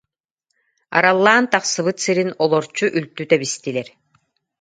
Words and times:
Араллаан 0.97 1.45
тахсыбыт 1.53 1.97
сирин 2.03 2.31
олорчу 2.43 2.85
үлтү 2.97 3.23
тэбистилэр 3.31 3.87